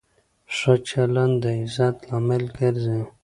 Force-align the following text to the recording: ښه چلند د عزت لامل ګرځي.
ښه 0.55 0.73
چلند 0.87 1.35
د 1.43 1.45
عزت 1.61 1.95
لامل 2.09 2.43
ګرځي. 2.57 3.01